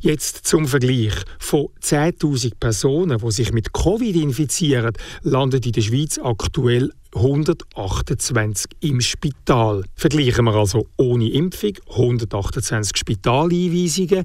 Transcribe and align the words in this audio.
Jetzt 0.00 0.46
zum 0.46 0.66
Vergleich. 0.66 1.14
Von 1.38 1.68
10.000 1.82 2.52
Personen, 2.58 3.18
die 3.18 3.30
sich 3.32 3.52
mit 3.52 3.72
Covid 3.72 4.14
infizieren, 4.14 4.92
landen 5.22 5.62
in 5.62 5.72
der 5.72 5.80
Schweiz 5.80 6.18
aktuell 6.22 6.92
128 7.14 8.70
im 8.80 9.00
Spital. 9.00 9.84
Vergleichen 9.94 10.44
wir 10.44 10.54
also 10.54 10.86
ohne 10.96 11.30
Impfung 11.30 11.72
128 11.88 12.96
Spitaleinweisungen 12.96 14.24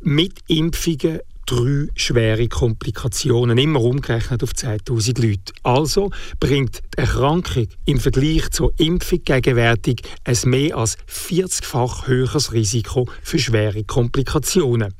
mit 0.00 0.40
Impfungen 0.48 1.20
drei 1.46 1.88
schwere 1.96 2.48
Komplikationen, 2.48 3.58
immer 3.58 3.80
umgerechnet 3.80 4.42
auf 4.42 4.50
10.000 4.50 5.20
Leute. 5.20 5.52
Also 5.62 6.10
bringt 6.40 6.82
die 6.94 6.98
Erkrankung 6.98 7.68
im 7.84 8.00
Vergleich 8.00 8.50
zur 8.50 8.72
Impfung 8.78 9.22
gegenwärtig 9.24 10.02
ein 10.24 10.36
mehr 10.44 10.76
als 10.76 10.96
40-fach 11.08 12.06
höheres 12.06 12.52
Risiko 12.52 13.08
für 13.22 13.38
schwere 13.38 13.84
Komplikationen. 13.84 14.94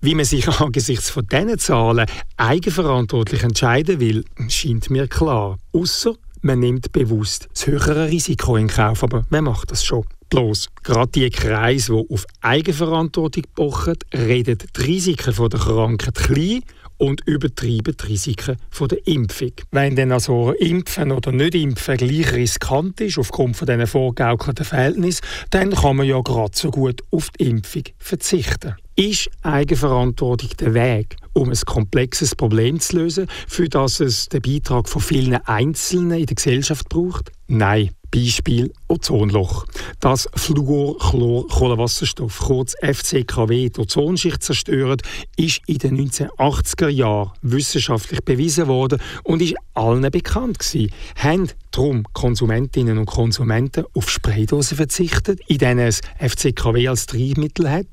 Wie 0.00 0.14
man 0.14 0.24
sich 0.24 0.48
angesichts 0.60 1.10
von 1.10 1.26
diesen 1.26 1.58
Zahlen 1.58 2.06
eigenverantwortlich 2.36 3.42
entscheiden 3.42 4.00
will, 4.00 4.24
scheint 4.48 4.90
mir 4.90 5.08
klar. 5.08 5.58
Außer 5.72 6.14
man 6.40 6.58
nimmt 6.58 6.90
bewusst 6.92 7.48
das 7.52 7.66
höhere 7.66 8.08
Risiko 8.08 8.56
in 8.56 8.66
Kauf, 8.66 9.04
aber 9.04 9.24
wer 9.30 9.42
macht 9.42 9.70
das 9.70 9.84
schon? 9.84 10.04
Bloß, 10.32 10.68
gerade 10.82 11.12
die 11.12 11.28
Kreise, 11.28 11.92
die 11.92 12.14
auf 12.14 12.24
Eigenverantwortung 12.40 13.44
pochen, 13.54 13.98
reden 14.14 14.56
die 14.56 14.80
Risiken 14.80 15.34
der 15.36 15.60
Krankheit 15.60 16.14
klein 16.14 16.62
und 16.96 17.20
übertreiben 17.26 17.94
die 18.00 18.06
Risiken 18.06 18.56
der 18.80 19.06
Impfung. 19.06 19.52
Wenn 19.72 19.94
dann 19.94 20.10
also 20.10 20.52
Impfen 20.52 21.12
oder 21.12 21.32
nicht 21.32 21.54
Impfen 21.54 21.98
gleich 21.98 22.32
riskant 22.32 22.98
ist, 23.02 23.18
aufgrund 23.18 23.58
von 23.58 23.66
diesen 23.66 23.86
vorgaukelten 23.86 24.64
Verhältnissen, 24.64 25.20
dann 25.50 25.74
kann 25.74 25.96
man 25.96 26.06
ja 26.06 26.18
gerade 26.22 26.56
so 26.56 26.70
gut 26.70 27.02
auf 27.10 27.28
die 27.38 27.50
Impfung 27.50 27.84
verzichten. 27.98 28.76
Ist 28.96 29.28
Eigenverantwortung 29.42 30.48
der 30.58 30.72
Weg, 30.72 31.16
um 31.34 31.50
ein 31.50 31.60
komplexes 31.66 32.34
Problem 32.34 32.80
zu 32.80 32.96
lösen, 32.96 33.26
für 33.46 33.68
das 33.68 34.00
es 34.00 34.30
den 34.30 34.40
Beitrag 34.40 34.88
von 34.88 35.02
vielen 35.02 35.34
Einzelnen 35.44 36.20
in 36.20 36.24
der 36.24 36.36
Gesellschaft 36.36 36.88
braucht? 36.88 37.32
Nein. 37.48 37.90
Beispiel 38.14 38.70
Ozonloch. 38.92 39.64
Das 40.00 40.28
Fluorchlor-Kohlenwasserstoff, 40.34 42.40
kurz 42.40 42.74
FCKW, 42.82 43.70
die 43.70 43.80
Ozonschicht 43.80 44.42
zerstört, 44.42 45.00
ist 45.36 45.62
in 45.66 45.78
den 45.78 46.10
1980er 46.10 46.88
Jahren 46.88 47.30
wissenschaftlich 47.40 48.20
bewiesen 48.20 48.68
worden 48.68 49.00
und 49.24 49.40
ist 49.40 49.54
allen 49.72 50.10
bekannt 50.10 50.58
gewesen. 50.58 50.92
Haben 51.16 51.48
darum 51.70 52.04
Konsumentinnen 52.12 52.98
und 52.98 53.06
Konsumenten 53.06 53.86
auf 53.94 54.10
Spraydosen 54.10 54.76
verzichtet, 54.76 55.40
in 55.46 55.56
denen 55.56 55.86
es 55.86 56.02
FCKW 56.18 56.88
als 56.88 57.06
Treibmittel 57.06 57.70
hat? 57.70 57.86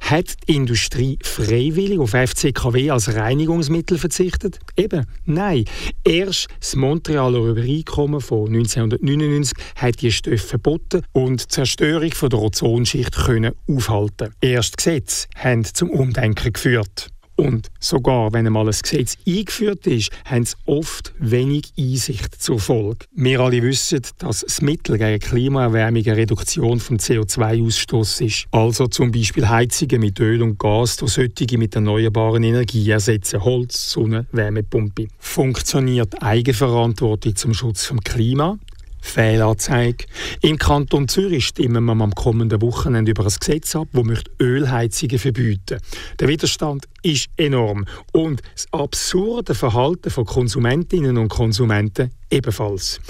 Hat 0.00 0.36
die 0.48 0.56
Industrie 0.56 1.18
freiwillig 1.22 1.98
auf 1.98 2.12
FCKW 2.12 2.90
als 2.90 3.14
Reinigungsmittel 3.14 3.98
verzichtet? 3.98 4.58
Eben, 4.76 5.04
nein. 5.26 5.66
Erst 6.02 6.48
das 6.60 6.76
Montrealer 6.76 7.40
Übereinkommen 7.40 8.22
von 8.22 8.46
1999 8.46 9.58
hat 9.76 10.00
die 10.00 10.12
Stoffe 10.12 10.45
verboten 10.46 11.02
und 11.12 11.42
die 11.42 11.48
Zerstörung 11.48 12.12
von 12.12 12.30
der 12.30 12.40
Ozonschicht 12.40 13.14
können 13.14 13.52
aufhalten. 13.68 14.34
Erst 14.40 14.78
Gesetze 14.78 15.26
haben 15.36 15.64
zum 15.64 15.90
Umdenken 15.90 16.52
geführt. 16.52 17.10
Und 17.36 17.70
sogar 17.78 18.32
wenn 18.32 18.46
einmal 18.46 18.66
ein 18.66 18.70
Gesetz 18.70 19.18
eingeführt 19.26 19.86
ist, 19.86 20.10
haben 20.24 20.46
sie 20.46 20.56
oft 20.64 21.12
wenig 21.18 21.72
Einsicht 21.78 22.40
zur 22.42 22.58
Folge. 22.58 23.04
Wir 23.14 23.40
alle 23.40 23.62
wissen, 23.62 24.00
dass 24.18 24.40
das 24.40 24.62
Mittel 24.62 24.96
gegen 24.96 25.20
Klimaerwärmung 25.20 26.02
eine 26.06 26.16
Reduktion 26.16 26.80
vom 26.80 26.96
CO2-Ausstoß 26.96 28.24
ist. 28.24 28.46
Also 28.52 28.86
zum 28.86 29.12
Beispiel 29.12 29.48
Heizungen 29.48 30.00
mit 30.00 30.18
Öl 30.18 30.42
und 30.42 30.58
Gas 30.58 30.96
durch 30.96 31.12
solche 31.12 31.58
mit 31.58 31.74
erneuerbaren 31.74 32.42
Energie 32.42 32.88
ersetzen. 32.88 33.44
Holz, 33.44 33.90
Sonne, 33.90 34.26
Wärmepumpe. 34.32 35.08
Funktioniert 35.18 36.22
Eigenverantwortung 36.22 37.36
zum 37.36 37.52
Schutz 37.52 37.84
vom 37.84 38.00
Klima? 38.00 38.58
Fehlanzeige. 39.06 40.04
Im 40.42 40.58
Kanton 40.58 41.08
Zürich 41.08 41.46
stimmen 41.46 41.84
wir 41.84 41.92
am 41.92 42.14
kommenden 42.14 42.60
Wochenende 42.60 43.12
über 43.12 43.24
ein 43.24 43.32
Gesetz 43.38 43.74
ab, 43.76 43.88
das 43.92 44.04
möchte 44.04 44.30
Ölheizungen 44.40 45.18
verbieten. 45.18 45.78
Der 46.18 46.28
Widerstand 46.28 46.86
ist 47.02 47.28
enorm 47.36 47.86
und 48.12 48.42
das 48.54 48.66
absurde 48.72 49.54
Verhalten 49.54 50.10
von 50.10 50.24
Konsumentinnen 50.24 51.16
und 51.16 51.28
Konsumenten 51.28 52.10
ebenfalls. 52.30 53.00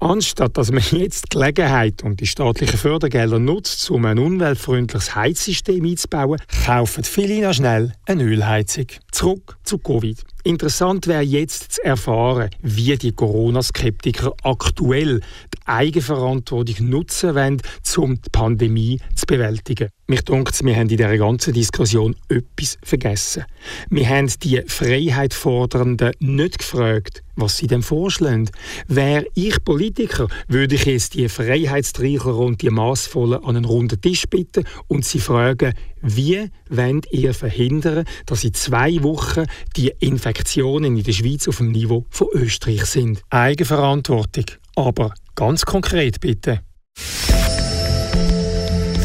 Anstatt 0.00 0.56
dass 0.56 0.72
man 0.72 0.82
jetzt 0.90 1.26
die 1.26 1.38
Gelegenheit 1.38 2.02
und 2.02 2.20
die 2.20 2.26
staatlichen 2.26 2.78
Fördergelder 2.78 3.38
nutzt, 3.38 3.90
um 3.90 4.04
ein 4.04 4.18
umweltfreundliches 4.18 5.14
Heizsystem 5.14 5.84
einzubauen, 5.84 6.40
kaufen 6.64 7.04
viele 7.04 7.46
noch 7.46 7.54
schnell 7.54 7.92
eine 8.06 8.24
Ölheizung. 8.24 8.86
Zurück 9.12 9.56
zu 9.62 9.78
Covid. 9.78 10.22
Interessant 10.46 11.06
wäre 11.06 11.22
jetzt 11.22 11.72
zu 11.72 11.84
erfahren, 11.84 12.50
wie 12.60 12.94
die 12.98 13.12
Corona-Skeptiker 13.12 14.34
aktuell 14.42 15.22
Eigenverantwortung 15.64 16.88
nutzen 16.88 17.34
wollen, 17.34 17.62
um 17.96 18.16
die 18.16 18.30
Pandemie 18.30 19.00
zu 19.14 19.26
bewältigen. 19.26 19.88
Mich 20.06 20.22
denkt, 20.22 20.62
wir 20.62 20.74
haben 20.74 20.82
in 20.82 20.88
dieser 20.88 21.16
ganzen 21.16 21.54
Diskussion 21.54 22.14
etwas 22.28 22.76
vergessen. 22.82 23.44
Wir 23.88 24.08
haben 24.08 24.30
die 24.42 24.62
Freiheitfordernden 24.66 26.12
nicht 26.18 26.58
gefragt, 26.58 27.22
was 27.36 27.56
sie 27.56 27.66
denn 27.66 27.82
vorschlagen. 27.82 28.50
Wäre 28.86 29.24
ich 29.34 29.64
Politiker, 29.64 30.28
würde 30.46 30.74
ich 30.74 30.84
jetzt 30.84 31.14
die 31.14 31.28
Freiheitstreichler 31.28 32.36
und 32.36 32.60
die 32.60 32.68
Massvollen 32.70 33.42
an 33.42 33.56
einen 33.56 33.64
runden 33.64 34.00
Tisch 34.00 34.24
bitten 34.28 34.64
und 34.88 35.06
sie 35.06 35.20
fragen, 35.20 35.72
wie 36.02 36.50
wollt 36.68 37.10
ihr 37.10 37.32
verhindern, 37.32 38.04
dass 38.26 38.44
in 38.44 38.52
zwei 38.52 39.02
Wochen 39.02 39.46
die 39.76 39.92
Infektionen 40.00 40.98
in 40.98 41.02
der 41.02 41.12
Schweiz 41.12 41.48
auf 41.48 41.56
dem 41.56 41.72
Niveau 41.72 42.04
von 42.10 42.28
Österreich 42.34 42.84
sind? 42.84 43.22
Eigenverantwortung. 43.30 44.44
Aber 44.76 45.14
ganz 45.34 45.64
konkret 45.64 46.20
bitte. 46.20 46.60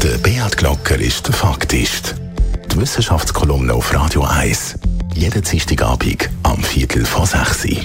Der 0.02 0.18
Beat 0.18 0.56
Glocker 0.56 0.98
ist 0.98 1.26
der 1.26 1.34
Faktist. 1.34 2.14
Die 2.72 2.80
Wissenschaftskolumne 2.80 3.74
auf 3.74 3.92
Radio 3.94 4.22
1. 4.22 4.78
Jeden 5.14 5.42
Dienstagabend 5.42 6.30
am 6.42 6.62
Viertel 6.62 7.04
vor 7.04 7.26
6 7.26 7.66
Uhr. 7.66 7.76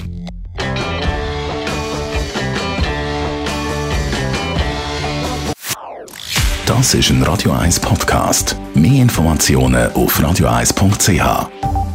Das 6.66 6.94
ist 6.94 7.10
ein 7.10 7.22
Radio 7.22 7.52
1 7.52 7.78
Podcast. 7.80 8.56
Mehr 8.74 9.02
Informationen 9.02 9.92
auf 9.92 10.18
radio1.ch. 10.18 11.85